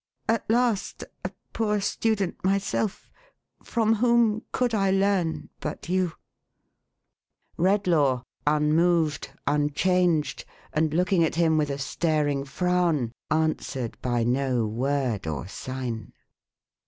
[0.27, 3.11] At last, a poor student myself,
[3.63, 6.13] from whom could I learn but you?
[6.87, 10.43] "* Redlaw, unmoved, unchanged,
[10.73, 16.13] and looking at him with a staring frown, answered by no word or sign.